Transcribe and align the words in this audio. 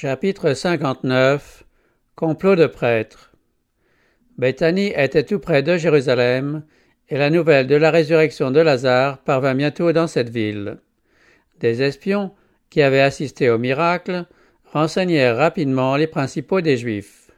Chapitre 0.00 0.54
59 0.54 1.64
Complot 2.14 2.54
de 2.54 2.66
prêtres 2.66 3.32
Bethanie 4.38 4.92
était 4.94 5.24
tout 5.24 5.40
près 5.40 5.64
de 5.64 5.76
Jérusalem, 5.76 6.62
et 7.08 7.18
la 7.18 7.30
nouvelle 7.30 7.66
de 7.66 7.74
la 7.74 7.90
résurrection 7.90 8.52
de 8.52 8.60
Lazare 8.60 9.18
parvint 9.18 9.56
bientôt 9.56 9.90
dans 9.90 10.06
cette 10.06 10.28
ville. 10.28 10.78
Des 11.58 11.82
espions, 11.82 12.30
qui 12.70 12.80
avaient 12.80 13.00
assisté 13.00 13.50
au 13.50 13.58
miracle, 13.58 14.26
renseignèrent 14.66 15.36
rapidement 15.36 15.96
les 15.96 16.06
principaux 16.06 16.60
des 16.60 16.76
Juifs. 16.76 17.32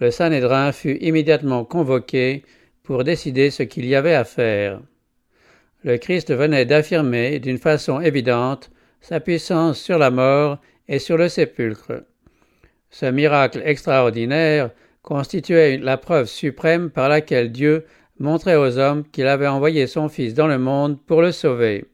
Le 0.00 0.10
Sanhédrin 0.10 0.72
fut 0.72 0.98
immédiatement 1.00 1.64
convoqué 1.64 2.44
pour 2.82 3.04
décider 3.04 3.48
ce 3.50 3.62
qu'il 3.62 3.86
y 3.86 3.94
avait 3.94 4.14
à 4.14 4.24
faire. 4.24 4.82
Le 5.82 5.96
Christ 5.96 6.30
venait 6.30 6.66
d'affirmer 6.66 7.38
d'une 7.38 7.56
façon 7.56 8.02
évidente 8.02 8.70
sa 9.00 9.20
puissance 9.20 9.80
sur 9.80 9.98
la 9.98 10.10
mort 10.10 10.58
et 10.88 10.98
sur 10.98 11.16
le 11.16 11.28
sépulcre. 11.28 12.02
Ce 12.90 13.06
miracle 13.06 13.62
extraordinaire 13.64 14.70
constituait 15.02 15.78
la 15.78 15.96
preuve 15.96 16.26
suprême 16.26 16.90
par 16.90 17.08
laquelle 17.08 17.52
Dieu 17.52 17.86
montrait 18.18 18.56
aux 18.56 18.78
hommes 18.78 19.04
qu'il 19.10 19.26
avait 19.26 19.46
envoyé 19.46 19.86
son 19.86 20.08
Fils 20.08 20.34
dans 20.34 20.46
le 20.46 20.58
monde 20.58 20.98
pour 21.06 21.22
le 21.22 21.32
sauver. 21.32 21.86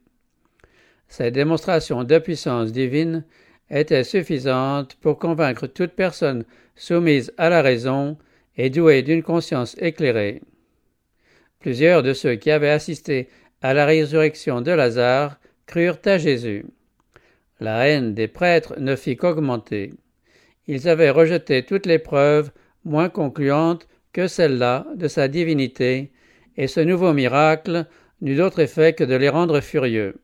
Cette 1.08 1.34
démonstration 1.34 2.02
de 2.02 2.18
puissance 2.18 2.72
divine 2.72 3.24
était 3.70 4.04
suffisante 4.04 4.96
pour 5.00 5.18
convaincre 5.18 5.66
toute 5.66 5.92
personne 5.92 6.44
soumise 6.74 7.32
à 7.38 7.48
la 7.48 7.62
raison 7.62 8.16
et 8.56 8.70
douée 8.70 9.02
d'une 9.02 9.22
conscience 9.22 9.76
éclairée. 9.78 10.42
Plusieurs 11.60 12.02
de 12.02 12.12
ceux 12.12 12.34
qui 12.34 12.50
avaient 12.50 12.70
assisté 12.70 13.28
à 13.62 13.74
la 13.74 13.86
résurrection 13.86 14.60
de 14.60 14.70
Lazare 14.70 15.38
crurent 15.66 15.98
à 16.04 16.18
Jésus. 16.18 16.64
La 17.60 17.88
haine 17.88 18.14
des 18.14 18.28
prêtres 18.28 18.74
ne 18.78 18.96
fit 18.96 19.16
qu'augmenter. 19.16 19.92
Ils 20.66 20.88
avaient 20.88 21.10
rejeté 21.10 21.62
toutes 21.62 21.86
les 21.86 21.98
preuves 21.98 22.50
moins 22.84 23.08
concluantes 23.08 23.88
que 24.12 24.26
celle-là 24.26 24.86
de 24.94 25.08
sa 25.08 25.28
divinité, 25.28 26.10
et 26.56 26.66
ce 26.66 26.80
nouveau 26.80 27.12
miracle 27.12 27.86
n'eut 28.20 28.36
d'autre 28.36 28.60
effet 28.60 28.92
que 28.92 29.04
de 29.04 29.14
les 29.14 29.28
rendre 29.28 29.60
furieux. 29.60 30.16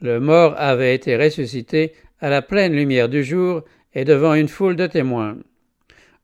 Le 0.00 0.20
mort 0.20 0.54
avait 0.56 0.94
été 0.94 1.16
ressuscité 1.16 1.92
à 2.20 2.30
la 2.30 2.42
pleine 2.42 2.72
lumière 2.72 3.08
du 3.08 3.24
jour 3.24 3.62
et 3.94 4.04
devant 4.04 4.34
une 4.34 4.48
foule 4.48 4.76
de 4.76 4.86
témoins. 4.86 5.36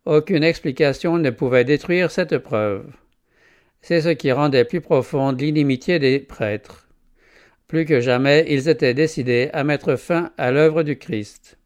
Aucune 0.05 0.45
explication 0.45 1.19
ne 1.19 1.31
pouvait 1.31 1.65
détruire 1.65 2.11
cette 2.11 2.39
preuve. 2.39 2.87
C'est 3.81 4.01
ce 4.01 4.09
qui 4.11 4.33
rendait 4.33 4.65
plus 4.65 4.81
profonde 4.81 5.41
l'inimitié 5.41 5.99
des 5.99 6.21
prêtres. 6.21 6.86
Plus 7.69 7.85
que 7.85 8.01
jamais, 8.01 8.47
ils 8.49 8.69
étaient 8.69 8.95
décidés 8.95 9.51
à 9.53 9.65
mettre 9.65 9.97
fin 9.97 10.31
à 10.39 10.53
l'œuvre 10.53 10.83
du 10.83 10.97
Christ. 10.99 11.59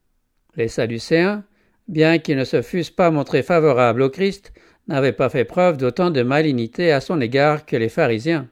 Les 0.55 0.67
Sadducéens, 0.67 1.43
bien 1.87 2.17
qu'ils 2.17 2.37
ne 2.37 2.43
se 2.43 2.61
fussent 2.61 2.89
pas 2.89 3.11
montrés 3.11 3.43
favorables 3.43 4.01
au 4.01 4.09
Christ, 4.09 4.51
n'avaient 4.87 5.11
pas 5.11 5.29
fait 5.29 5.45
preuve 5.45 5.77
d'autant 5.77 6.09
de 6.09 6.23
malignité 6.23 6.91
à 6.91 7.01
son 7.01 7.21
égard 7.21 7.65
que 7.65 7.75
les 7.75 7.89
pharisiens. 7.89 8.49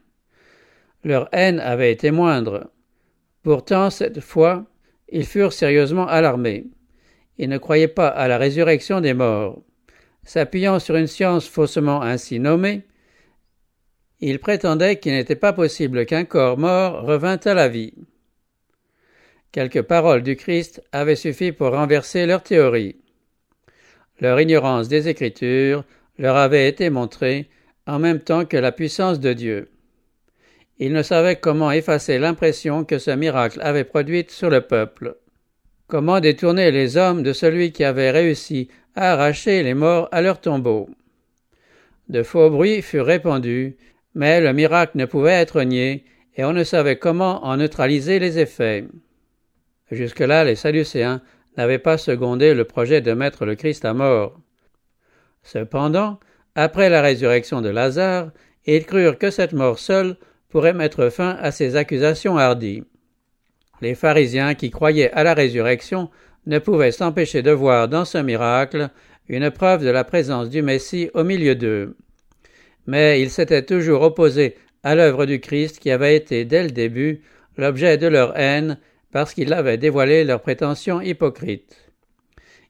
Leur 1.04 1.28
haine 1.32 1.60
avait 1.60 1.92
été 1.92 2.12
moindre. 2.12 2.72
Pourtant, 3.42 3.90
cette 3.90 4.20
fois, 4.20 4.66
ils 5.10 5.26
furent 5.26 5.54
sérieusement 5.54 6.08
alarmés. 6.08 6.68
Ils 7.38 7.50
ne 7.50 7.58
croyaient 7.58 7.88
pas 7.88 8.10
à 8.10 8.28
la 8.28 8.38
résurrection 8.38 9.02
des 9.02 9.14
morts. 9.14 9.62
S'appuyant 10.24 10.78
sur 10.78 10.98
une 10.98 11.08
science 11.08 11.48
faussement 11.48 12.02
ainsi 12.02 12.40
nommée, 12.40 12.84
il 14.22 14.40
prétendait 14.40 14.98
qu'il 14.98 15.14
n'était 15.14 15.36
pas 15.36 15.54
possible 15.54 16.06
qu'un 16.06 16.26
corps 16.26 16.58
mort 16.58 17.04
revint 17.04 17.40
à 17.46 17.54
la 17.54 17.70
vie. 17.70 17.94
Quelques 19.52 19.82
paroles 19.82 20.24
du 20.24 20.36
Christ 20.36 20.84
avaient 20.92 21.16
suffi 21.16 21.52
pour 21.52 21.72
renverser 21.72 22.26
leur 22.26 22.44
théorie. 22.44 22.98
Leur 24.20 24.40
ignorance 24.40 24.90
des 24.90 25.08
Écritures 25.08 25.86
leur 26.18 26.36
avait 26.36 26.68
été 26.68 26.90
montrée 26.90 27.50
en 27.88 27.98
même 27.98 28.20
temps 28.20 28.46
que 28.46 28.58
la 28.58 28.72
puissance 28.72 29.20
de 29.20 29.34
Dieu. 29.34 29.72
Ils 30.78 30.94
ne 30.94 31.02
savaient 31.02 31.38
comment 31.38 31.72
effacer 31.72 32.20
l'impression 32.20 32.84
que 32.84 33.00
ce 33.00 33.12
miracle 33.12 33.60
avait 33.62 33.84
produite 33.84 34.32
sur 34.32 34.50
le 34.50 34.62
peuple. 34.62 35.16
Comment 35.88 36.20
détourner 36.20 36.72
les 36.72 36.98
hommes 36.98 37.24
de 37.24 37.34
celui 37.34 37.72
qui 37.72 37.84
avait 37.84 38.12
réussi 38.12 38.70
à 38.96 39.14
arracher 39.14 39.64
les 39.64 39.74
morts 39.74 40.08
à 40.12 40.22
leur 40.22 40.40
tombeau. 40.40 40.90
De 42.10 42.22
faux 42.22 42.50
bruits 42.50 42.82
furent 42.82 43.06
répandus 43.06 43.78
mais 44.20 44.42
le 44.42 44.52
miracle 44.52 44.98
ne 44.98 45.06
pouvait 45.06 45.32
être 45.32 45.62
nié, 45.62 46.04
et 46.36 46.44
on 46.44 46.52
ne 46.52 46.66
savait 46.66 46.98
comment 46.98 47.46
en 47.46 47.56
neutraliser 47.56 48.20
les 48.20 48.38
effets. 48.38 48.84
Jusque-là, 49.92 50.44
les 50.44 50.56
Sadducéens 50.56 51.22
n'avaient 51.56 51.80
pas 51.80 51.98
secondé 51.98 52.54
le 52.54 52.66
projet 52.66 53.00
de 53.00 53.14
mettre 53.14 53.46
le 53.46 53.56
Christ 53.56 53.86
à 53.86 53.94
mort. 53.94 54.38
Cependant, 55.42 56.20
après 56.54 56.90
la 56.90 57.02
résurrection 57.02 57.62
de 57.62 57.70
Lazare, 57.70 58.32
ils 58.66 58.86
crurent 58.86 59.18
que 59.18 59.32
cette 59.32 59.54
mort 59.54 59.80
seule 59.80 60.18
pourrait 60.50 60.74
mettre 60.74 61.08
fin 61.08 61.38
à 61.40 61.52
ces 61.54 61.78
accusations 61.78 62.38
hardies. 62.38 62.84
Les 63.80 63.96
pharisiens 63.96 64.54
qui 64.54 64.70
croyaient 64.70 65.14
à 65.14 65.24
la 65.24 65.34
résurrection 65.34 66.10
ne 66.46 66.60
pouvaient 66.60 66.92
s'empêcher 66.92 67.42
de 67.42 67.52
voir 67.52 67.88
dans 67.88 68.04
ce 68.04 68.18
miracle 68.18 68.90
une 69.30 69.50
preuve 69.50 69.86
de 69.86 69.90
la 69.90 70.04
présence 70.04 70.50
du 70.50 70.62
Messie 70.62 71.10
au 71.14 71.24
milieu 71.24 71.56
d'eux 71.56 71.96
mais 72.90 73.22
ils 73.22 73.30
s'étaient 73.30 73.66
toujours 73.66 74.02
opposés 74.02 74.56
à 74.82 74.96
l'œuvre 74.96 75.28
du 75.28 75.40
Christ 75.40 75.78
qui 75.78 75.92
avait 75.92 76.16
été 76.16 76.44
dès 76.44 76.64
le 76.64 76.72
début 76.72 77.22
l'objet 77.56 78.00
de 78.00 78.08
leur 78.08 78.36
haine 78.36 78.80
parce 79.12 79.36
qu'il 79.36 79.54
avait 79.54 79.78
dévoilé 79.78 80.24
leurs 80.24 80.42
prétentions 80.42 81.00
hypocrites. 81.00 81.92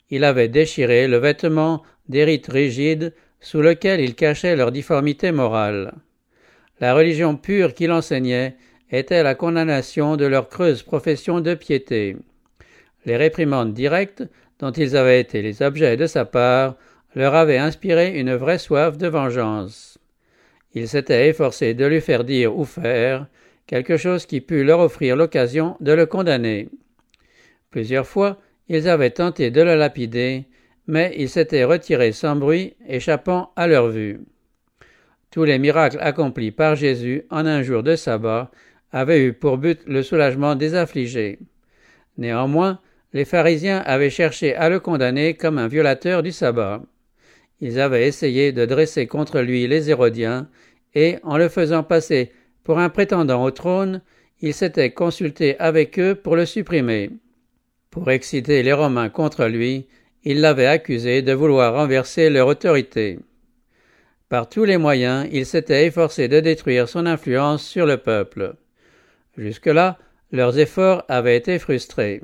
Il 0.10 0.26
avait 0.26 0.50
déchiré 0.50 1.08
le 1.08 1.18
vêtement 1.18 1.84
des 2.10 2.26
rites 2.26 2.52
rigides 2.52 3.14
sous 3.40 3.62
lequel 3.62 4.02
ils 4.02 4.16
cachaient 4.16 4.58
leur 4.58 4.74
difformité 4.74 5.32
morale. 5.32 5.94
La 6.82 6.94
religion 6.94 7.38
pure 7.38 7.74
qu'il 7.74 7.94
enseignait 7.94 8.58
était 8.92 9.24
la 9.24 9.36
condamnation 9.36 10.18
de 10.18 10.26
leur 10.26 10.50
creuse 10.50 10.84
profession 10.84 11.40
de 11.40 11.54
piété. 11.54 12.18
Les 13.06 13.16
réprimandes 13.16 13.74
directes 13.74 14.24
dont 14.60 14.72
ils 14.72 14.98
avaient 14.98 15.22
été 15.22 15.42
les 15.42 15.62
objets 15.62 15.96
de 15.96 16.08
sa 16.08 16.26
part 16.26 16.76
leur 17.16 17.36
avaient 17.36 17.58
inspiré 17.58 18.20
une 18.20 18.36
vraie 18.36 18.60
soif 18.60 18.98
de 18.98 19.08
vengeance 19.08 19.99
il 20.74 20.88
s'était 20.88 21.30
efforcé 21.30 21.74
de 21.74 21.86
lui 21.86 22.02
faire 22.02 22.24
dire 22.24 22.58
ou 22.58 22.66
faire 22.66 23.28
quelque 23.68 23.98
chose 23.98 24.26
qui 24.26 24.42
pût 24.42 24.64
leur 24.64 24.80
offrir 24.80 25.16
l'occasion 25.16 25.76
de 25.80 25.92
le 25.92 26.06
condamner. 26.06 26.70
Plusieurs 27.72 28.08
fois, 28.08 28.40
ils 28.68 28.88
avaient 28.88 29.12
tenté 29.12 29.52
de 29.52 29.62
le 29.62 29.76
lapider, 29.76 30.46
mais 30.88 31.14
il 31.18 31.30
s'était 31.30 31.64
retiré 31.64 32.12
sans 32.12 32.36
bruit, 32.36 32.76
échappant 32.88 33.52
à 33.56 33.68
leur 33.68 33.90
vue. 33.90 34.22
Tous 35.32 35.44
les 35.44 35.60
miracles 35.60 36.00
accomplis 36.02 36.52
par 36.52 36.76
Jésus 36.76 37.26
en 37.30 37.46
un 37.46 37.62
jour 37.62 37.84
de 37.84 37.96
sabbat 37.96 38.50
avaient 38.92 39.24
eu 39.24 39.34
pour 39.34 39.58
but 39.58 39.82
le 39.86 40.02
soulagement 40.02 40.56
des 40.56 40.74
affligés. 40.74 41.38
Néanmoins, 42.18 42.80
les 43.14 43.26
pharisiens 43.26 43.84
avaient 43.86 44.10
cherché 44.10 44.56
à 44.56 44.70
le 44.70 44.80
condamner 44.80 45.36
comme 45.36 45.60
un 45.60 45.68
violateur 45.68 46.24
du 46.24 46.32
sabbat. 46.32 46.82
Ils 47.62 47.80
avaient 47.80 48.08
essayé 48.08 48.52
de 48.52 48.66
dresser 48.66 49.08
contre 49.08 49.42
lui 49.42 49.68
les 49.68 49.90
Hérodiens, 49.90 50.48
et, 50.96 51.18
en 51.24 51.38
le 51.38 51.50
faisant 51.50 51.84
passer 51.84 52.32
pour 52.64 52.80
un 52.80 52.90
prétendant 52.90 53.44
au 53.44 53.52
trône, 53.52 54.02
ils 54.42 54.54
s'étaient 54.54 54.92
consultés 54.92 55.60
avec 55.60 56.00
eux 56.00 56.16
pour 56.16 56.36
le 56.36 56.46
supprimer. 56.46 57.12
Pour 57.92 58.10
exciter 58.12 58.64
les 58.64 58.74
Romains 58.74 59.10
contre 59.10 59.46
lui, 59.46 59.88
ils 60.24 60.42
l'avaient 60.42 60.68
accusé 60.68 61.22
de 61.22 61.34
vouloir 61.34 61.74
renverser 61.74 62.30
leur 62.30 62.48
autorité. 62.48 63.20
Par 64.30 64.48
tous 64.48 64.64
les 64.64 64.78
moyens, 64.78 65.28
ils 65.32 65.46
s'étaient 65.46 65.88
efforcés 65.88 66.28
de 66.28 66.40
détruire 66.40 66.88
son 66.88 67.06
influence 67.06 67.66
sur 67.66 67.86
le 67.86 67.98
peuple. 67.98 68.54
Jusque-là, 69.38 69.98
leurs 70.32 70.60
efforts 70.60 71.04
avaient 71.08 71.38
été 71.38 71.58
frustrés. 71.58 72.22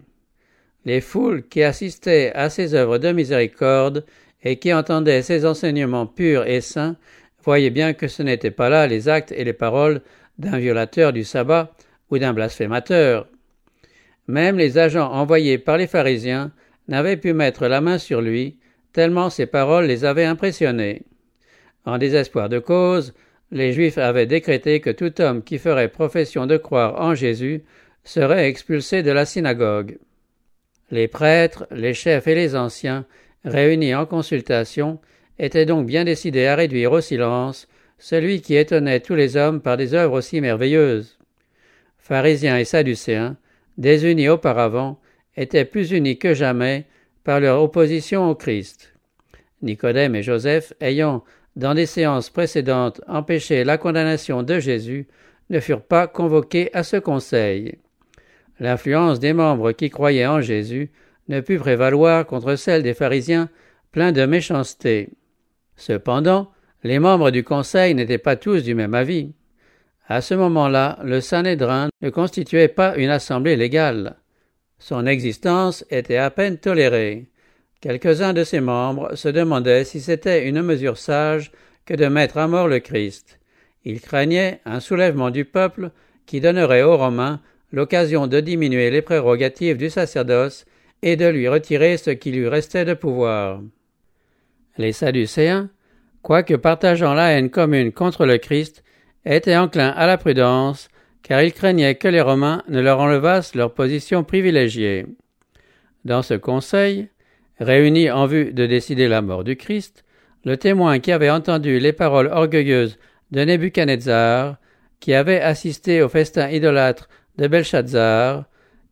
Les 0.86 1.02
foules 1.02 1.48
qui 1.48 1.64
assistaient 1.64 2.32
à 2.36 2.52
ces 2.52 2.76
œuvres 2.76 3.00
de 3.00 3.12
miséricorde 3.12 4.06
et 4.46 4.58
qui 4.58 4.72
entendaient 4.74 5.24
ces 5.24 5.46
enseignements 5.46 6.06
purs 6.06 6.48
et 6.48 6.62
saints 6.62 6.96
voyaient 7.44 7.72
bien 7.72 7.94
que 7.94 8.08
ce 8.08 8.24
n'étaient 8.24 8.52
pas 8.52 8.70
là 8.70 8.88
les 8.88 9.10
actes 9.10 9.34
et 9.34 9.44
les 9.44 9.54
paroles 9.54 10.02
d'un 10.38 10.58
violateur 10.58 11.12
du 11.12 11.24
sabbat 11.24 11.74
ou 12.10 12.20
d'un 12.20 12.34
blasphémateur. 12.34 13.28
Même 14.28 14.58
les 14.58 14.78
agents 14.78 15.12
envoyés 15.12 15.58
par 15.58 15.78
les 15.78 15.88
pharisiens 15.88 16.52
n'avaient 16.88 17.18
pu 17.18 17.34
mettre 17.34 17.68
la 17.68 17.82
main 17.82 17.98
sur 17.98 18.22
lui, 18.22 18.58
tellement 18.94 19.30
ces 19.30 19.46
paroles 19.46 19.86
les 19.86 20.06
avaient 20.06 20.26
impressionnés. 20.26 21.04
En 21.86 21.98
désespoir 21.98 22.50
de 22.50 22.60
cause, 22.60 23.14
les 23.52 23.74
Juifs 23.74 23.98
avaient 23.98 24.26
décrété 24.26 24.80
que 24.80 24.90
tout 24.90 25.22
homme 25.22 25.44
qui 25.44 25.60
ferait 25.60 25.90
profession 25.90 26.48
de 26.48 26.58
croire 26.58 27.00
en 27.00 27.14
Jésus 27.14 27.64
serait 28.04 28.48
expulsé 28.48 29.04
de 29.04 29.12
la 29.12 29.26
synagogue. 29.26 29.98
Les 30.92 31.08
prêtres, 31.08 31.68
les 31.72 31.94
chefs 31.94 32.28
et 32.28 32.36
les 32.36 32.56
anciens 32.56 33.06
réunis 33.46 33.96
en 33.96 34.06
consultation, 34.06 35.00
étaient 35.40 35.66
donc 35.66 35.86
bien 35.86 36.04
décidés 36.04 36.48
à 36.48 36.56
réduire 36.56 36.92
au 36.92 37.02
silence 37.02 37.68
celui 37.98 38.42
qui 38.42 38.56
étonnait 38.56 39.00
tous 39.00 39.16
les 39.16 39.38
hommes 39.38 39.62
par 39.62 39.78
des 39.78 39.94
œuvres 39.94 40.18
aussi 40.18 40.42
merveilleuses. 40.42 41.18
Pharisiens 41.98 42.58
et 42.58 42.66
Sadducéens, 42.66 43.38
désunis 43.78 44.30
auparavant, 44.30 45.00
étaient 45.38 45.66
plus 45.66 45.92
unis 45.92 46.18
que 46.18 46.34
jamais 46.34 46.86
par 47.24 47.40
leur 47.40 47.62
opposition 47.62 48.30
au 48.30 48.36
Christ. 48.36 48.94
Nicodème 49.62 50.16
et 50.16 50.24
Joseph, 50.24 50.74
ayant, 50.82 51.24
dans 51.56 51.74
des 51.74 51.86
séances 51.86 52.30
précédentes, 52.30 53.02
empêché 53.08 53.64
la 53.64 53.78
condamnation 53.78 54.44
de 54.44 54.60
Jésus, 54.60 55.08
ne 55.50 55.60
furent 55.60 55.82
pas 55.82 56.08
convoqués 56.08 56.70
à 56.74 56.84
ce 56.84 56.98
conseil. 56.98 57.78
L'influence 58.60 59.20
des 59.20 59.34
membres 59.34 59.72
qui 59.72 59.90
croyaient 59.90 60.26
en 60.26 60.42
Jésus 60.42 60.92
ne 61.28 61.42
put 61.42 61.58
prévaloir 61.58 62.26
contre 62.26 62.56
celle 62.56 62.84
des 62.84 62.94
pharisiens 62.94 63.50
pleins 63.92 64.12
de 64.12 64.26
méchanceté. 64.26 65.10
Cependant, 65.76 66.52
les 66.84 67.00
membres 67.00 67.32
du 67.32 67.44
conseil 67.44 67.96
n'étaient 67.96 68.18
pas 68.18 68.36
tous 68.36 68.64
du 68.64 68.76
même 68.76 68.94
avis. 68.94 69.34
À 70.08 70.22
ce 70.22 70.36
moment-là, 70.36 71.00
le 71.04 71.20
Sanhédrin 71.20 71.90
ne 72.02 72.10
constituait 72.10 72.68
pas 72.68 72.96
une 72.96 73.10
assemblée 73.10 73.56
légale. 73.56 74.18
Son 74.78 75.08
existence 75.08 75.84
était 75.90 76.18
à 76.18 76.30
peine 76.30 76.58
tolérée. 76.58 77.28
Quelques-uns 77.82 78.34
de 78.34 78.44
ses 78.44 78.60
membres 78.60 79.16
se 79.16 79.30
demandaient 79.30 79.84
si 79.84 80.00
c'était 80.00 80.48
une 80.48 80.62
mesure 80.62 80.98
sage 80.98 81.52
que 81.86 81.94
de 81.94 82.06
mettre 82.06 82.38
à 82.38 82.48
mort 82.48 82.68
le 82.68 82.80
Christ. 82.80 83.40
Ils 83.84 84.02
craignaient 84.02 84.60
un 84.66 84.80
soulèvement 84.80 85.30
du 85.30 85.46
peuple 85.46 85.92
qui 86.26 86.42
donnerait 86.42 86.84
aux 86.84 86.98
Romains 86.98 87.42
l'occasion 87.72 88.28
de 88.28 88.40
diminuer 88.40 88.90
les 88.90 89.02
prérogatives 89.02 89.78
du 89.78 89.90
sacerdoce 89.90 90.66
et 91.02 91.16
de 91.16 91.28
lui 91.28 91.48
retirer 91.48 91.98
ce 91.98 92.10
qui 92.12 92.32
lui 92.32 92.48
restait 92.48 92.86
de 92.86 92.94
pouvoir. 92.94 93.62
Les 94.78 94.92
Sadducéens, 94.92 95.70
quoique 96.22 96.56
partageant 96.56 97.14
la 97.14 97.32
haine 97.32 97.50
commune 97.50 97.92
contre 97.92 98.26
le 98.26 98.38
Christ, 98.38 98.84
étaient 99.26 99.56
enclins 99.56 99.90
à 99.90 100.08
la 100.08 100.18
prudence, 100.18 100.90
car 101.24 101.42
ils 101.42 101.54
craignaient 101.54 101.96
que 101.96 102.08
les 102.08 102.22
Romains 102.22 102.64
ne 102.68 102.82
leur 102.82 103.00
enlevassent 103.00 103.56
leur 103.56 103.74
position 103.74 104.24
privilégiée. 104.24 105.06
Dans 106.04 106.22
ce 106.22 106.36
conseil, 106.36 107.10
réuni 107.60 108.12
en 108.12 108.28
vue 108.28 108.54
de 108.54 108.66
décider 108.66 109.08
la 109.08 109.22
mort 109.22 109.44
du 109.44 109.56
Christ, 109.56 110.04
le 110.44 110.58
témoin 110.58 111.00
qui 111.00 111.12
avait 111.12 111.32
entendu 111.32 111.80
les 111.80 111.94
paroles 111.94 112.28
orgueilleuses 112.28 113.00
de 113.32 113.44
Nebuchadnezzar, 113.44 114.58
qui 115.00 115.14
avait 115.14 115.42
assisté 115.42 116.02
au 116.02 116.10
festin 116.10 116.50
idolâtre 116.50 117.10
de 117.38 117.48
Belshazzar, 117.48 118.46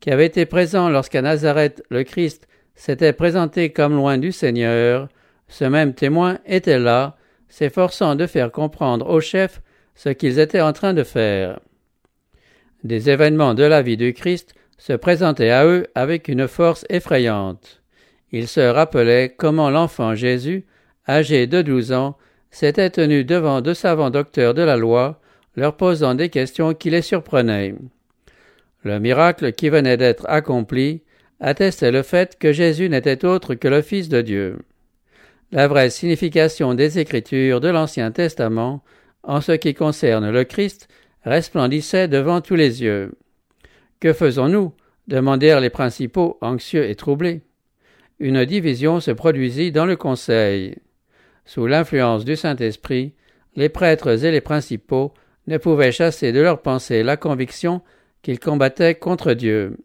qui 0.04 0.10
avait 0.10 0.26
été 0.26 0.44
présent 0.44 0.90
lorsqu'à 0.90 1.22
Nazareth 1.22 1.82
le 1.88 2.02
Christ 2.02 2.46
s'était 2.74 3.14
présenté 3.14 3.70
comme 3.70 3.94
loin 3.94 4.18
du 4.18 4.32
Seigneur, 4.32 5.08
ce 5.48 5.64
même 5.64 5.94
témoin 5.94 6.40
était 6.44 6.78
là, 6.78 7.16
s'efforçant 7.48 8.14
de 8.14 8.26
faire 8.26 8.52
comprendre 8.52 9.08
aux 9.08 9.22
chefs 9.22 9.62
ce 9.94 10.10
qu'ils 10.10 10.40
étaient 10.40 10.60
en 10.60 10.74
train 10.74 10.92
de 10.92 11.04
faire. 11.04 11.58
Des 12.82 13.08
événements 13.08 13.54
de 13.54 13.62
la 13.62 13.80
vie 13.80 13.96
du 13.96 14.12
Christ 14.12 14.54
se 14.76 14.92
présentaient 14.92 15.48
à 15.48 15.64
eux 15.64 15.86
avec 15.94 16.28
une 16.28 16.48
force 16.48 16.84
effrayante. 16.90 17.80
Ils 18.30 18.46
se 18.46 18.60
rappelaient 18.60 19.34
comment 19.34 19.70
l'enfant 19.70 20.14
Jésus, 20.14 20.66
âgé 21.08 21.46
de 21.46 21.62
douze 21.62 21.92
ans, 21.92 22.18
s'était 22.50 22.90
tenu 22.90 23.24
devant 23.24 23.62
deux 23.62 23.72
savants 23.72 24.10
docteurs 24.10 24.52
de 24.52 24.60
la 24.60 24.76
loi, 24.76 25.18
leur 25.56 25.78
posant 25.78 26.14
des 26.14 26.28
questions 26.28 26.74
qui 26.74 26.90
les 26.90 27.00
surprenaient. 27.00 27.74
Le 28.84 29.00
miracle 29.00 29.52
qui 29.52 29.70
venait 29.70 29.96
d'être 29.96 30.26
accompli 30.28 31.02
attestait 31.40 31.90
le 31.90 32.02
fait 32.02 32.38
que 32.38 32.52
Jésus 32.52 32.90
n'était 32.90 33.24
autre 33.24 33.54
que 33.54 33.66
le 33.66 33.80
Fils 33.80 34.10
de 34.10 34.20
Dieu. 34.20 34.58
La 35.52 35.68
vraie 35.68 35.88
signification 35.88 36.74
des 36.74 36.98
Écritures 36.98 37.60
de 37.60 37.68
l'Ancien 37.68 38.10
Testament, 38.10 38.84
en 39.22 39.40
ce 39.40 39.52
qui 39.52 39.72
concerne 39.72 40.30
le 40.30 40.44
Christ, 40.44 40.88
resplendissait 41.22 42.08
devant 42.08 42.42
tous 42.42 42.56
les 42.56 42.82
yeux. 42.82 43.14
Que 44.00 44.12
faisons-nous? 44.12 44.72
demandèrent 45.08 45.60
les 45.60 45.70
principaux 45.70 46.38
anxieux 46.40 46.88
et 46.88 46.94
troublés. 46.94 47.42
Une 48.18 48.44
division 48.44 49.00
se 49.00 49.10
produisit 49.10 49.72
dans 49.72 49.86
le 49.86 49.96
conseil. 49.96 50.76
Sous 51.44 51.66
l'influence 51.66 52.24
du 52.24 52.36
Saint-Esprit, 52.36 53.12
les 53.54 53.68
prêtres 53.68 54.24
et 54.24 54.30
les 54.30 54.40
principaux 54.40 55.12
ne 55.46 55.58
pouvaient 55.58 55.92
chasser 55.92 56.32
de 56.32 56.40
leur 56.40 56.62
pensée 56.62 57.02
la 57.02 57.16
conviction 57.16 57.82
qu'ils 58.24 58.40
combattaient 58.40 58.96
contre 58.96 59.34
Dieu. 59.34 59.76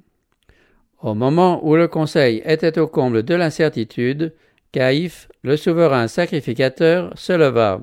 Au 1.02 1.14
moment 1.14 1.60
où 1.64 1.76
le 1.76 1.88
Conseil 1.88 2.42
était 2.46 2.80
au 2.80 2.88
comble 2.88 3.22
de 3.22 3.36
l'incertitude, 3.36 4.34
Caïphe, 4.72 5.28
le 5.44 5.58
souverain 5.58 6.08
sacrificateur, 6.08 7.12
se 7.16 7.34
leva. 7.34 7.82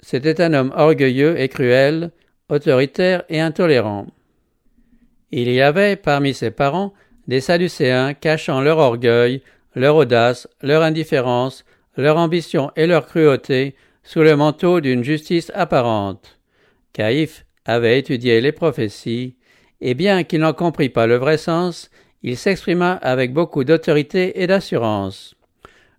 C'était 0.00 0.42
un 0.42 0.52
homme 0.54 0.72
orgueilleux 0.76 1.40
et 1.40 1.48
cruel, 1.48 2.10
autoritaire 2.48 3.22
et 3.28 3.40
intolérant. 3.40 4.06
Il 5.30 5.50
y 5.50 5.60
avait 5.60 5.96
parmi 5.96 6.34
ses 6.34 6.50
parents 6.50 6.92
des 7.28 7.40
Sadducéens 7.40 8.14
cachant 8.14 8.60
leur 8.60 8.78
orgueil, 8.78 9.42
leur 9.76 9.94
audace, 9.94 10.48
leur 10.62 10.82
indifférence, 10.82 11.64
leur 11.96 12.16
ambition 12.16 12.72
et 12.74 12.86
leur 12.86 13.06
cruauté 13.06 13.76
sous 14.02 14.22
le 14.22 14.34
manteau 14.34 14.80
d'une 14.80 15.04
justice 15.04 15.52
apparente. 15.54 16.40
Caïphe 16.92 17.44
avait 17.64 17.98
étudié 17.98 18.40
les 18.40 18.52
prophéties, 18.52 19.36
et 19.80 19.94
bien 19.94 20.24
qu'il 20.24 20.40
n'en 20.40 20.52
comprît 20.52 20.88
pas 20.88 21.06
le 21.06 21.16
vrai 21.16 21.38
sens, 21.38 21.90
il 22.22 22.36
s'exprima 22.36 22.92
avec 22.92 23.32
beaucoup 23.32 23.64
d'autorité 23.64 24.42
et 24.42 24.46
d'assurance. 24.46 25.34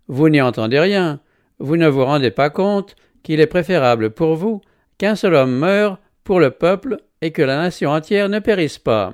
Vous 0.08 0.30
n'y 0.30 0.42
entendez 0.42 0.80
rien, 0.80 1.20
vous 1.60 1.78
ne 1.78 1.88
vous 1.88 2.06
rendez 2.06 2.32
pas 2.32 2.50
compte 2.50 2.96
qu'il 3.24 3.40
est 3.40 3.48
préférable 3.48 4.12
pour 4.12 4.36
vous 4.36 4.62
qu'un 4.98 5.16
seul 5.16 5.34
homme 5.34 5.56
meure 5.56 6.00
pour 6.24 6.40
le 6.40 6.52
peuple 6.52 6.98
et 7.22 7.32
que 7.32 7.42
la 7.42 7.58
nation 7.58 7.92
entière 7.92 8.30
ne 8.30 8.40
périsse 8.40 8.80
pas. 8.80 9.14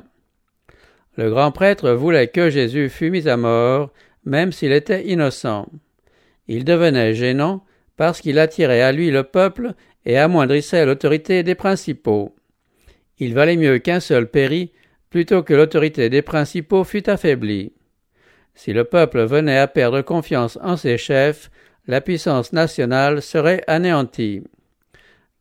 Le 1.16 1.30
grand 1.30 1.52
prêtre 1.52 1.92
voulait 1.92 2.28
que 2.28 2.50
Jésus 2.50 2.90
fût 2.90 3.10
mis 3.10 3.28
à 3.28 3.38
mort, 3.38 3.92
même 4.26 4.52
s'il 4.52 4.72
était 4.72 5.08
innocent. 5.08 5.68
Il 6.48 6.64
devenait 6.64 7.14
gênant 7.14 7.64
parce 7.96 8.22
qu'il 8.22 8.40
attirait 8.40 8.82
à 8.82 8.92
lui 8.92 9.10
le 9.10 9.24
peuple 9.24 9.74
et 10.06 10.18
amoindrissait 10.18 10.86
l'autorité 10.86 11.44
des 11.44 11.56
principaux. 11.56 12.37
Il 13.20 13.34
valait 13.34 13.58
mieux 13.58 13.80
qu'un 13.80 14.00
seul 14.00 14.28
pérît 14.28 14.72
plutôt 15.10 15.44
que 15.44 15.54
l'autorité 15.54 16.10
des 16.10 16.22
principaux 16.22 16.84
fût 16.84 17.10
affaiblie. 17.10 17.74
Si 18.54 18.74
le 18.74 18.84
peuple 18.84 19.24
venait 19.24 19.58
à 19.58 19.68
perdre 19.68 20.02
confiance 20.02 20.58
en 20.62 20.78
ses 20.78 20.98
chefs, 20.98 21.50
la 21.88 22.02
puissance 22.02 22.54
nationale 22.54 23.22
serait 23.22 23.64
anéantie. 23.68 24.44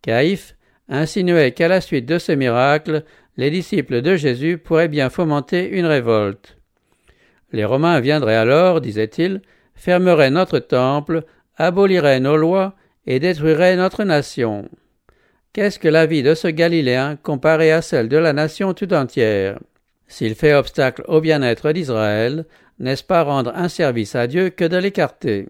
Caïphe 0.02 0.55
insinuait 0.88 1.52
qu'à 1.52 1.69
la 1.69 1.81
suite 1.81 2.06
de 2.06 2.19
ce 2.19 2.32
miracle, 2.32 3.05
les 3.37 3.50
disciples 3.50 4.02
de 4.02 4.17
Jésus 4.17 4.58
pourraient 4.58 4.88
bien 4.88 5.11
fomenter 5.11 5.69
une 5.69 5.87
révolte. 5.87 6.56
Les 7.52 7.64
Romains 7.64 8.00
viendraient 8.00 8.37
alors, 8.37 8.81
disait-il, 8.81 9.43
fermeraient 9.75 10.30
notre 10.30 10.59
temple, 10.59 11.25
aboliraient 11.56 12.21
nos 12.21 12.37
lois 12.37 12.75
et 13.06 13.18
détruiraient 13.18 13.76
notre 13.76 14.04
nation. 14.04 14.68
Qu'est-ce 15.56 15.78
que 15.78 15.88
la 15.88 16.04
vie 16.04 16.22
de 16.22 16.34
ce 16.34 16.48
Galiléen 16.48 17.16
comparée 17.16 17.72
à 17.72 17.80
celle 17.80 18.10
de 18.10 18.18
la 18.18 18.34
nation 18.34 18.75
tout 18.75 18.92
entière? 18.92 19.58
S'il 20.06 20.34
fait 20.34 20.52
obstacle 20.52 21.02
au 21.08 21.22
bien-être 21.22 21.72
d'Israël, 21.72 22.44
n'est-ce 22.78 23.02
pas 23.02 23.22
rendre 23.22 23.52
un 23.54 23.70
service 23.70 24.14
à 24.14 24.26
Dieu 24.26 24.50
que 24.50 24.66
de 24.66 24.76
l'écarter? 24.76 25.48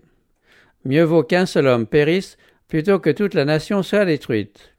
Mieux 0.85 1.03
vaut 1.03 1.25
qu'un 1.25 1.45
seul 1.45 1.67
homme 1.67 1.89
périsse 1.89 2.39
plutôt 2.69 3.01
que 3.01 3.11
toute 3.11 3.35
la 3.35 3.45
nation 3.45 3.83
soit 3.83 4.05
détruite. 4.05 4.75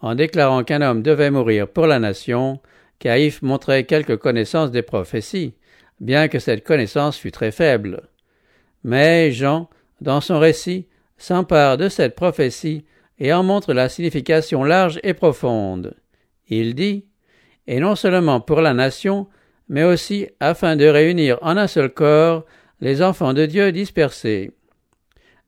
En 0.00 0.14
déclarant 0.14 0.64
qu'un 0.64 0.82
homme 0.82 1.00
devait 1.00 1.30
mourir 1.30 1.66
pour 1.66 1.86
la 1.86 1.98
nation, 1.98 2.60
Caïphe 2.98 3.40
montrait 3.40 3.84
quelque 3.84 4.12
connaissance 4.12 4.70
des 4.70 4.82
prophéties, 4.82 5.54
bien 5.98 6.28
que 6.28 6.40
cette 6.40 6.62
connaissance 6.62 7.16
fût 7.16 7.32
très 7.32 7.52
faible. 7.52 8.02
Mais 8.84 9.32
Jean, 9.32 9.70
dans 10.02 10.20
son 10.20 10.38
récit, 10.38 10.88
s'empare 11.16 11.78
de 11.78 11.88
cette 11.88 12.14
prophétie 12.14 12.84
et 13.18 13.32
en 13.32 13.42
montre 13.42 13.72
la 13.72 13.88
signification 13.88 14.64
large 14.64 15.00
et 15.02 15.14
profonde. 15.14 15.94
Il 16.48 16.74
dit 16.74 17.06
Et 17.66 17.80
non 17.80 17.96
seulement 17.96 18.40
pour 18.40 18.60
la 18.60 18.74
nation, 18.74 19.28
mais 19.68 19.84
aussi 19.84 20.28
afin 20.40 20.76
de 20.76 20.86
réunir 20.86 21.38
en 21.42 21.56
un 21.56 21.66
seul 21.66 21.92
corps 21.92 22.44
les 22.80 23.02
enfants 23.02 23.32
de 23.32 23.46
Dieu 23.46 23.72
dispersés. 23.72 24.52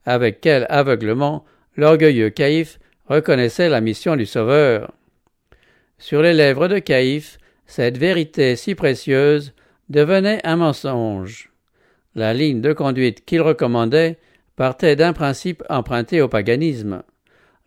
Avec 0.04 0.40
quel 0.40 0.66
aveuglement 0.70 1.44
l'orgueilleux 1.76 2.30
Caïphe 2.30 2.78
reconnaissait 3.06 3.68
la 3.68 3.80
mission 3.80 4.16
du 4.16 4.26
Sauveur. 4.26 4.92
Sur 5.98 6.22
les 6.22 6.32
lèvres 6.32 6.68
de 6.68 6.78
Caïphe, 6.78 7.38
cette 7.66 7.98
vérité 7.98 8.56
si 8.56 8.74
précieuse 8.74 9.52
devenait 9.88 10.40
un 10.44 10.56
mensonge. 10.56 11.50
La 12.14 12.34
ligne 12.34 12.60
de 12.60 12.72
conduite 12.72 13.24
qu'il 13.24 13.42
recommandait 13.42 14.18
partait 14.56 14.96
d'un 14.96 15.12
principe 15.12 15.62
emprunté 15.68 16.20
au 16.20 16.28
paganisme. 16.28 17.02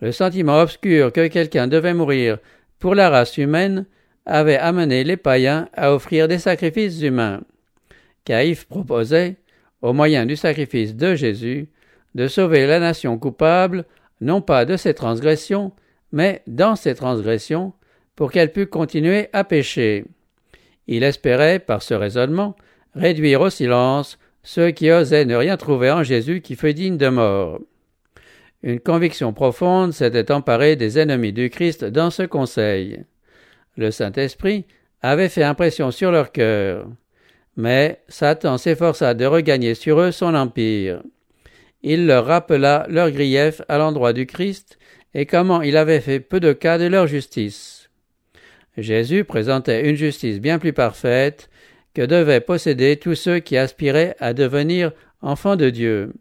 Le 0.02 0.12
sentiment 0.12 0.60
obscur 0.60 1.14
que 1.14 1.28
quelqu'un 1.28 1.68
devait 1.68 1.94
mourir 1.94 2.40
pour 2.80 2.96
la 2.96 3.10
race 3.10 3.38
humaine 3.38 3.86
avait 4.26 4.58
amené 4.58 5.04
les 5.04 5.18
païens 5.18 5.70
à 5.74 5.94
offrir 5.94 6.28
des 6.28 6.40
sacrifices 6.40 7.02
humains. 7.02 7.42
Caïphe 8.26 8.66
proposait, 8.68 9.38
au 9.82 9.94
moyen 9.94 10.26
du 10.26 10.36
sacrifice 10.36 10.96
de 10.96 11.16
Jésus, 11.16 11.70
de 12.16 12.28
sauver 12.28 12.68
la 12.68 12.80
nation 12.80 13.18
coupable 13.18 13.86
non 14.20 14.42
pas 14.42 14.66
de 14.66 14.78
ses 14.78 14.94
transgressions, 14.94 15.72
mais 16.12 16.44
dans 16.46 16.76
ses 16.76 16.94
transgressions, 16.94 17.74
pour 18.16 18.32
qu'elle 18.32 18.52
pût 18.52 18.68
continuer 18.68 19.30
à 19.34 19.44
pécher. 19.44 20.06
Il 20.88 21.04
espérait, 21.04 21.60
par 21.60 21.82
ce 21.82 21.94
raisonnement, 21.94 22.56
réduire 22.94 23.42
au 23.42 23.50
silence 23.50 24.20
ceux 24.44 24.72
qui 24.72 24.92
osaient 24.92 25.26
ne 25.26 25.36
rien 25.36 25.58
trouver 25.58 25.92
en 25.92 26.04
Jésus 26.04 26.42
qui 26.42 26.56
fut 26.56 26.74
digne 26.74 26.98
de 26.98 27.10
mort. 27.10 27.60
Une 28.64 28.80
conviction 28.80 29.34
profonde 29.34 29.92
s'était 29.92 30.32
emparée 30.32 30.76
des 30.76 31.00
ennemis 31.00 31.34
du 31.34 31.50
Christ 31.50 31.84
dans 31.84 32.12
ce 32.12 32.24
conseil. 32.24 33.04
Le 33.76 33.90
Saint-Esprit 33.90 34.66
avait 35.02 35.30
fait 35.30 35.44
impression 35.44 35.90
sur 35.92 36.12
leur 36.12 36.32
cœur. 36.32 36.88
Mais 37.58 38.02
Satan 38.08 38.58
s'efforça 38.58 39.14
de 39.14 39.26
regagner 39.26 39.74
sur 39.74 40.00
eux 40.00 40.12
son 40.12 40.36
empire. 40.36 41.02
Il 41.82 42.06
leur 42.06 42.26
rappela 42.26 42.86
leurs 42.90 43.12
griefs 43.12 43.62
à 43.68 43.78
l'endroit 43.78 44.14
du 44.14 44.28
Christ 44.28 44.78
et 45.14 45.26
comment 45.26 45.62
il 45.62 45.76
avait 45.76 46.00
fait 46.00 46.20
peu 46.20 46.40
de 46.40 46.54
cas 46.54 46.78
de 46.78 46.86
leur 46.86 47.08
justice. 47.08 47.90
Jésus 48.78 49.24
présentait 49.24 49.90
une 49.90 49.96
justice 49.96 50.40
bien 50.40 50.60
plus 50.60 50.74
parfaite 50.74 51.50
que 51.94 52.04
devaient 52.04 52.40
posséder 52.40 52.98
tous 52.98 53.16
ceux 53.16 53.40
qui 53.40 53.58
aspiraient 53.58 54.16
à 54.20 54.34
devenir 54.34 54.92
enfants 55.22 55.58
de 55.58 55.70
Dieu. 55.70 56.14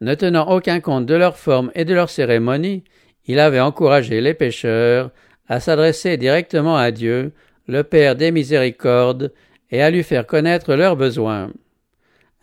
Ne 0.00 0.14
tenant 0.14 0.48
aucun 0.50 0.80
compte 0.80 1.06
de 1.06 1.14
leur 1.14 1.36
forme 1.36 1.70
et 1.74 1.84
de 1.84 1.94
leur 1.94 2.10
cérémonie, 2.10 2.84
il 3.26 3.40
avait 3.40 3.60
encouragé 3.60 4.20
les 4.20 4.34
pécheurs 4.34 5.10
à 5.48 5.60
s'adresser 5.60 6.16
directement 6.16 6.76
à 6.76 6.90
Dieu, 6.90 7.32
le 7.66 7.82
Père 7.82 8.16
des 8.16 8.30
miséricordes, 8.30 9.32
et 9.70 9.82
à 9.82 9.90
lui 9.90 10.02
faire 10.02 10.26
connaître 10.26 10.74
leurs 10.74 10.96
besoins. 10.96 11.52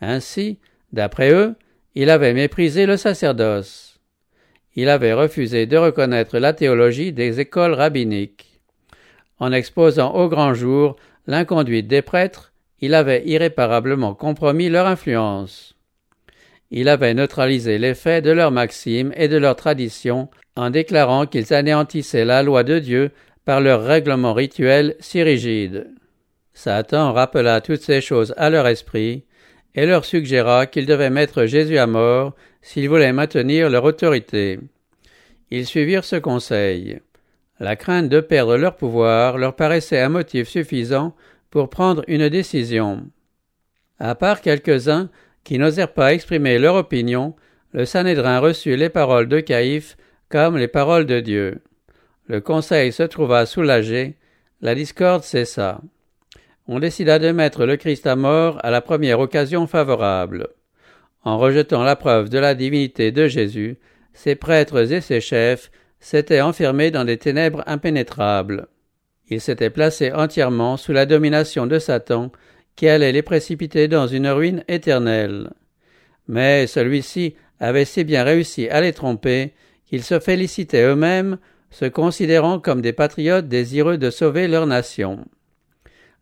Ainsi, 0.00 0.58
d'après 0.92 1.32
eux, 1.32 1.54
il 1.94 2.10
avait 2.10 2.34
méprisé 2.34 2.86
le 2.86 2.96
sacerdoce. 2.96 3.98
Il 4.74 4.88
avait 4.88 5.14
refusé 5.14 5.66
de 5.66 5.76
reconnaître 5.76 6.38
la 6.38 6.52
théologie 6.52 7.12
des 7.12 7.40
écoles 7.40 7.72
rabbiniques. 7.72 8.60
En 9.38 9.52
exposant 9.52 10.14
au 10.14 10.28
grand 10.28 10.54
jour 10.54 10.96
l'inconduite 11.26 11.88
des 11.88 12.02
prêtres, 12.02 12.52
il 12.80 12.94
avait 12.94 13.26
irréparablement 13.26 14.14
compromis 14.14 14.68
leur 14.68 14.86
influence. 14.86 15.75
Il 16.70 16.88
avait 16.88 17.14
neutralisé 17.14 17.78
l'effet 17.78 18.22
de 18.22 18.30
leurs 18.30 18.50
maximes 18.50 19.12
et 19.16 19.28
de 19.28 19.36
leurs 19.36 19.56
traditions 19.56 20.28
en 20.56 20.70
déclarant 20.70 21.26
qu'ils 21.26 21.54
anéantissaient 21.54 22.24
la 22.24 22.42
loi 22.42 22.64
de 22.64 22.78
Dieu 22.78 23.10
par 23.44 23.60
leurs 23.60 23.84
règlements 23.84 24.34
rituels 24.34 24.96
si 24.98 25.22
rigides. 25.22 25.88
Satan 26.52 27.12
rappela 27.12 27.60
toutes 27.60 27.82
ces 27.82 28.00
choses 28.00 28.34
à 28.36 28.50
leur 28.50 28.66
esprit 28.66 29.24
et 29.74 29.86
leur 29.86 30.04
suggéra 30.04 30.66
qu'ils 30.66 30.86
devaient 30.86 31.10
mettre 31.10 31.44
Jésus 31.44 31.78
à 31.78 31.86
mort 31.86 32.34
s'ils 32.62 32.88
voulaient 32.88 33.12
maintenir 33.12 33.70
leur 33.70 33.84
autorité. 33.84 34.58
Ils 35.50 35.66
suivirent 35.66 36.04
ce 36.04 36.16
conseil. 36.16 36.98
La 37.60 37.76
crainte 37.76 38.08
de 38.08 38.20
perdre 38.20 38.56
leur 38.56 38.74
pouvoir 38.74 39.38
leur 39.38 39.54
paraissait 39.54 40.00
un 40.00 40.08
motif 40.08 40.48
suffisant 40.48 41.14
pour 41.50 41.70
prendre 41.70 42.02
une 42.08 42.28
décision. 42.28 43.04
À 43.98 44.14
part 44.14 44.40
quelques-uns 44.40 45.08
qui 45.46 45.58
n'osèrent 45.58 45.94
pas 45.94 46.12
exprimer 46.12 46.58
leur 46.58 46.74
opinion, 46.74 47.34
le 47.72 47.86
Sanhédrin 47.86 48.40
reçut 48.40 48.76
les 48.76 48.90
paroles 48.90 49.28
de 49.28 49.40
Caïphe 49.40 49.96
comme 50.28 50.58
les 50.58 50.68
paroles 50.68 51.06
de 51.06 51.20
Dieu. 51.20 51.62
Le 52.26 52.42
conseil 52.42 52.92
se 52.92 53.04
trouva 53.04 53.46
soulagé, 53.46 54.16
la 54.60 54.74
discorde 54.74 55.22
cessa 55.22 55.80
on 56.68 56.80
décida 56.80 57.18
de 57.18 57.30
mettre 57.30 57.64
le 57.64 57.76
Christ 57.76 58.06
à 58.06 58.16
mort 58.16 58.58
à 58.62 58.70
la 58.70 58.80
première 58.80 59.20
occasion 59.20 59.66
favorable. 59.66 60.48
En 61.22 61.38
rejetant 61.38 61.84
la 61.84 61.96
preuve 61.96 62.28
de 62.28 62.38
la 62.38 62.54
divinité 62.54 63.12
de 63.12 63.28
Jésus, 63.28 63.76
ses 64.12 64.34
prêtres 64.34 64.90
et 64.90 65.00
ses 65.00 65.20
chefs 65.20 65.70
s'étaient 66.00 66.40
enfermés 66.40 66.90
dans 66.90 67.04
des 67.04 67.18
ténèbres 67.18 67.62
impénétrables. 67.66 68.66
Ils 69.28 69.40
s'étaient 69.40 69.70
placés 69.70 70.12
entièrement 70.12 70.76
sous 70.76 70.92
la 70.92 71.06
domination 71.06 71.66
de 71.66 71.78
Satan, 71.78 72.30
qui 72.76 72.88
allait 72.88 73.12
les 73.12 73.22
précipiter 73.22 73.88
dans 73.88 74.06
une 74.06 74.28
ruine 74.28 74.62
éternelle. 74.68 75.50
Mais 76.28 76.66
celui-ci 76.66 77.34
avait 77.58 77.84
si 77.84 78.04
bien 78.04 78.22
réussi 78.22 78.68
à 78.68 78.80
les 78.80 78.92
tromper 78.92 79.52
qu'ils 79.86 80.02
se 80.02 80.20
félicitaient 80.20 80.84
eux-mêmes, 80.84 81.38
se 81.70 81.86
considérant 81.86 82.60
comme 82.60 82.80
des 82.80 82.92
patriotes 82.92 83.48
désireux 83.48 83.98
de 83.98 84.10
sauver 84.10 84.48
leur 84.48 84.66
nation. 84.66 85.24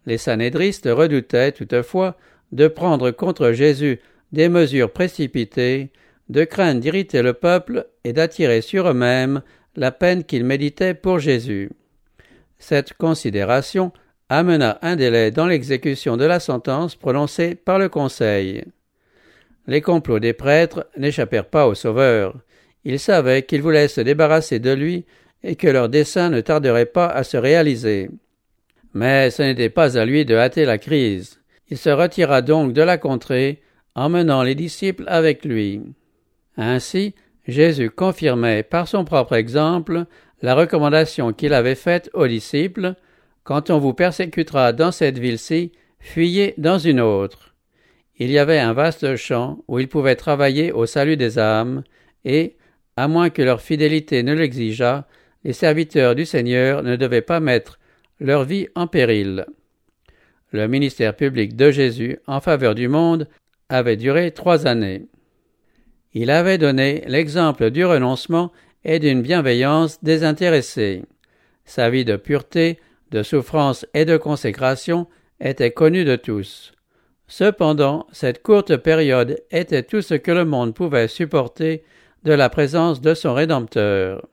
Les 0.07 0.19
sanédristes 0.19 0.89
redoutaient 0.91 1.53
toutefois 1.53 2.17
de 2.53 2.69
prendre 2.69 3.11
contre 3.11 3.53
Jésus 3.53 4.01
des 4.33 4.49
mesures 4.49 4.93
précipitées, 4.93 5.91
de 6.29 6.45
craindre 6.45 6.81
d'irriter 6.81 7.23
le 7.23 7.35
peuple 7.35 7.87
et 8.05 8.13
d'attirer 8.13 8.61
sur 8.61 8.89
eux-mêmes 8.89 9.43
la 9.77 9.93
peine 9.93 10.25
qu'ils 10.25 10.45
méditaient 10.45 10.95
pour 10.95 11.19
Jésus. 11.19 11.71
Cette 12.59 12.95
considération 12.95 13.93
amena 14.29 14.79
un 14.83 14.97
délai 14.97 15.31
dans 15.31 15.47
l'exécution 15.47 16.17
de 16.17 16.25
la 16.25 16.41
sentence 16.41 16.97
prononcée 16.97 17.55
par 17.55 17.79
le 17.79 17.89
Conseil. 17.89 18.65
Les 19.67 19.81
complots 19.81 20.19
des 20.19 20.33
prêtres 20.33 20.87
n'échappèrent 20.97 21.49
pas 21.49 21.67
au 21.67 21.75
Sauveur. 21.75 22.35
Ils 22.85 22.99
savaient 22.99 23.43
qu'ils 23.43 23.63
voulaient 23.63 23.89
se 23.89 24.01
débarrasser 24.01 24.59
de 24.59 24.73
lui 24.73 25.05
et 25.43 25.57
que 25.57 25.69
leur 25.69 25.89
dessein 25.89 26.31
ne 26.31 26.41
tarderait 26.41 26.87
pas 26.87 27.07
à 27.07 27.25
se 27.25 27.37
réaliser. 27.37 28.11
Mais 28.93 29.31
ce 29.31 29.43
n'était 29.43 29.71
pas 29.71 29.99
à 29.99 30.05
lui 30.05 30.25
de 30.25 30.37
hâter 30.37 30.65
la 30.65 30.79
crise. 30.79 31.41
Il 31.69 31.79
se 31.79 31.91
retira 31.91 32.43
donc 32.43 32.73
de 32.73 32.83
la 32.83 32.99
contrée, 32.99 33.63
emmenant 33.95 34.43
les 34.43 34.55
disciples 34.55 35.05
avec 35.07 35.45
lui. 35.45 35.83
Ainsi, 36.57 37.15
Jésus 37.47 37.91
confirmait 37.91 38.63
par 38.63 38.89
son 38.89 39.05
propre 39.05 39.35
exemple 39.35 40.05
la 40.43 40.55
recommandation 40.55 41.33
qu'il 41.33 41.55
avait 41.55 41.75
faite 41.75 42.11
aux 42.15 42.27
disciples 42.27 42.95
Quand 43.45 43.69
on 43.69 43.79
vous 43.79 43.93
persécutera 43.93 44.73
dans 44.73 44.91
cette 44.91 45.19
ville-ci, 45.19 45.73
fuyez 46.01 46.55
dans 46.57 46.79
une 46.79 47.01
autre. 47.01 47.55
Il 48.17 48.31
y 48.31 48.39
avait 48.39 48.59
un 48.59 48.73
vaste 48.73 49.17
champ 49.17 49.63
où 49.69 49.79
ils 49.79 49.89
pouvaient 49.89 50.17
travailler 50.17 50.73
au 50.73 50.87
salut 50.87 51.19
des 51.19 51.39
âmes, 51.39 51.85
et, 52.25 52.57
à 52.97 53.07
moins 53.07 53.29
que 53.29 53.43
leur 53.43 53.61
fidélité 53.61 54.23
ne 54.23 54.33
l'exigeât, 54.33 55.07
les 55.45 55.53
serviteurs 55.53 56.15
du 56.15 56.25
Seigneur 56.25 56.83
ne 56.83 56.97
devaient 56.97 57.21
pas 57.21 57.41
mettre 57.41 57.79
leur 58.19 58.45
vie 58.45 58.69
en 58.75 58.87
péril. 58.87 59.45
Le 60.51 60.67
ministère 60.67 61.15
public 61.15 61.55
de 61.55 61.71
Jésus 61.71 62.19
en 62.27 62.41
faveur 62.41 62.75
du 62.75 62.89
monde 62.89 63.29
avait 63.69 63.97
duré 63.97 64.31
trois 64.31 64.67
années. 64.67 65.07
Il 66.15 66.31
avait 66.31 66.59
donné 66.59 67.03
l'exemple 67.09 67.71
du 67.71 67.85
renoncement 67.85 68.53
et 68.85 69.01
d'une 69.01 69.21
bienveillance 69.21 70.03
désintéressée. 70.03 71.03
Sa 71.65 71.91
vie 71.91 72.05
de 72.05 72.17
pureté, 72.17 72.79
de 73.15 73.23
souffrance 73.23 73.87
et 73.95 74.05
de 74.05 74.17
consécration 74.17 75.07
était 75.41 75.71
connue 75.71 76.05
de 76.05 76.17
tous. 76.17 76.73
Cependant, 77.29 78.07
cette 78.13 78.43
courte 78.43 78.77
période 78.77 79.41
était 79.51 79.85
tout 79.85 80.03
ce 80.03 80.15
que 80.15 80.33
le 80.33 80.45
monde 80.45 80.75
pouvait 80.75 81.09
supporter 81.09 81.85
de 82.25 82.33
la 82.33 82.51
présence 82.51 83.01
de 83.01 83.15
son 83.15 83.33
Rédempteur. 83.33 84.27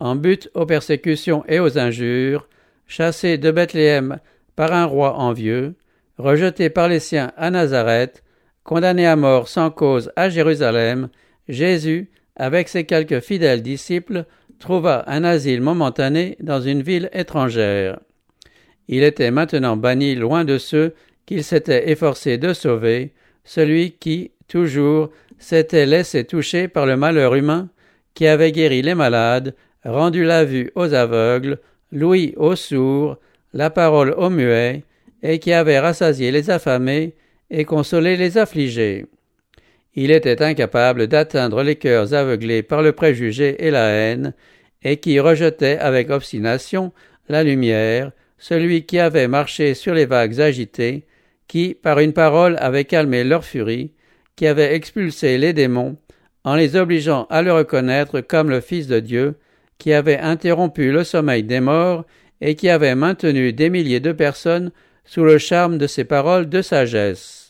En 0.00 0.16
but 0.16 0.50
aux 0.54 0.66
persécutions 0.66 1.44
et 1.46 1.60
aux 1.60 1.78
injures, 1.78 2.48
chassé 2.86 3.38
de 3.38 3.50
Bethléem 3.50 4.18
par 4.56 4.72
un 4.72 4.86
roi 4.86 5.14
envieux, 5.14 5.74
rejeté 6.18 6.70
par 6.70 6.88
les 6.88 6.98
siens 6.98 7.30
à 7.36 7.50
Nazareth, 7.50 8.24
condamné 8.64 9.06
à 9.06 9.16
mort 9.16 9.48
sans 9.48 9.70
cause 9.70 10.10
à 10.16 10.28
Jérusalem, 10.30 11.08
Jésus, 11.48 12.10
avec 12.36 12.68
ses 12.68 12.84
quelques 12.84 13.20
fidèles 13.20 13.62
disciples, 13.62 14.24
trouva 14.62 15.02
un 15.08 15.24
asile 15.24 15.60
momentané 15.60 16.36
dans 16.40 16.60
une 16.60 16.82
ville 16.82 17.10
étrangère. 17.12 17.98
Il 18.86 19.02
était 19.02 19.32
maintenant 19.32 19.76
banni 19.76 20.14
loin 20.14 20.44
de 20.44 20.56
ceux 20.56 20.94
qu'il 21.26 21.42
s'était 21.42 21.90
efforcé 21.90 22.38
de 22.38 22.52
sauver, 22.52 23.12
celui 23.44 23.90
qui, 23.92 24.30
toujours, 24.46 25.10
s'était 25.38 25.84
laissé 25.84 26.24
toucher 26.24 26.68
par 26.68 26.86
le 26.86 26.96
malheur 26.96 27.34
humain, 27.34 27.70
qui 28.14 28.28
avait 28.28 28.52
guéri 28.52 28.82
les 28.82 28.94
malades, 28.94 29.54
rendu 29.84 30.22
la 30.24 30.44
vue 30.44 30.70
aux 30.76 30.94
aveugles, 30.94 31.58
l'ouïe 31.90 32.34
aux 32.36 32.54
sourds, 32.54 33.16
la 33.52 33.68
parole 33.68 34.14
aux 34.16 34.30
muets, 34.30 34.84
et 35.24 35.40
qui 35.40 35.52
avait 35.52 35.80
rassasié 35.80 36.30
les 36.30 36.50
affamés 36.50 37.14
et 37.50 37.64
consolé 37.64 38.16
les 38.16 38.38
affligés. 38.38 39.06
Il 39.94 40.10
était 40.10 40.42
incapable 40.42 41.06
d'atteindre 41.06 41.62
les 41.62 41.76
cœurs 41.76 42.14
aveuglés 42.14 42.62
par 42.62 42.82
le 42.82 42.92
préjugé 42.92 43.64
et 43.64 43.70
la 43.70 43.88
haine, 43.88 44.32
et 44.82 44.96
qui 44.96 45.20
rejetait 45.20 45.78
avec 45.78 46.10
obstination 46.10 46.92
la 47.28 47.44
lumière, 47.44 48.12
celui 48.38 48.84
qui 48.84 48.98
avait 48.98 49.28
marché 49.28 49.74
sur 49.74 49.94
les 49.94 50.06
vagues 50.06 50.40
agitées, 50.40 51.04
qui, 51.46 51.74
par 51.74 51.98
une 51.98 52.12
parole, 52.12 52.56
avait 52.58 52.84
calmé 52.84 53.22
leur 53.22 53.44
furie, 53.44 53.92
qui 54.34 54.46
avait 54.46 54.74
expulsé 54.74 55.38
les 55.38 55.52
démons, 55.52 55.96
en 56.44 56.56
les 56.56 56.74
obligeant 56.74 57.26
à 57.30 57.42
le 57.42 57.52
reconnaître 57.52 58.20
comme 58.20 58.50
le 58.50 58.60
Fils 58.60 58.88
de 58.88 58.98
Dieu, 58.98 59.34
qui 59.78 59.92
avait 59.92 60.18
interrompu 60.18 60.90
le 60.90 61.04
sommeil 61.04 61.42
des 61.44 61.60
morts 61.60 62.04
et 62.40 62.54
qui 62.54 62.68
avait 62.68 62.94
maintenu 62.94 63.52
des 63.52 63.70
milliers 63.70 64.00
de 64.00 64.12
personnes 64.12 64.72
sous 65.04 65.24
le 65.24 65.38
charme 65.38 65.78
de 65.78 65.86
ses 65.86 66.04
paroles 66.04 66.48
de 66.48 66.62
sagesse. 66.62 67.41